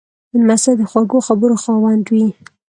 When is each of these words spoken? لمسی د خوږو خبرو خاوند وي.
لمسی 0.37 0.71
د 0.77 0.81
خوږو 0.91 1.19
خبرو 1.27 1.55
خاوند 1.63 2.05
وي. 2.13 2.27